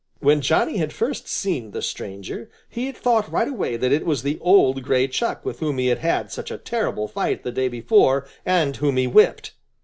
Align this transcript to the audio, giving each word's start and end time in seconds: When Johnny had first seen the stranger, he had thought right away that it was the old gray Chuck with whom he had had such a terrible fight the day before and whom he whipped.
When 0.19 0.41
Johnny 0.41 0.77
had 0.77 0.93
first 0.93 1.27
seen 1.27 1.69
the 1.69 1.81
stranger, 1.83 2.49
he 2.67 2.87
had 2.87 2.97
thought 2.97 3.31
right 3.31 3.47
away 3.47 3.77
that 3.77 3.91
it 3.91 4.03
was 4.03 4.23
the 4.23 4.39
old 4.41 4.81
gray 4.81 5.07
Chuck 5.07 5.45
with 5.45 5.59
whom 5.59 5.77
he 5.77 5.89
had 5.89 5.99
had 5.99 6.31
such 6.31 6.49
a 6.49 6.57
terrible 6.57 7.07
fight 7.07 7.43
the 7.43 7.51
day 7.51 7.67
before 7.67 8.25
and 8.43 8.75
whom 8.77 8.97
he 8.97 9.05
whipped. 9.05 9.51